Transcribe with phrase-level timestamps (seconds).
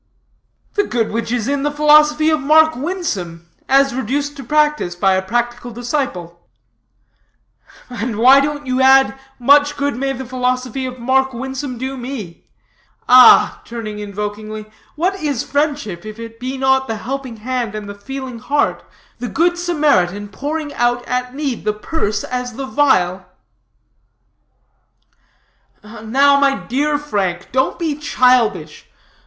[0.73, 5.13] "The good which is in the philosophy of Mark Winsome, as reduced to practice by
[5.13, 6.41] a practical disciple."
[7.87, 12.47] "And why don't you add, much good may the philosophy of Mark Winsome do me?
[13.07, 17.93] Ah," turning invokingly, "what is friendship, if it be not the helping hand and the
[17.93, 18.81] feeling heart,
[19.19, 23.23] the good Samaritan pouring out at need the purse as the vial!"
[25.83, 28.87] "Now, my dear Frank, don't be childish.